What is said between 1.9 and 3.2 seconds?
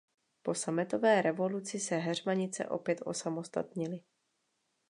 Heřmanice opět